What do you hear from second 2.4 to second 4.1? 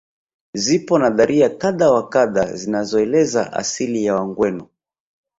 zinazoeleza asili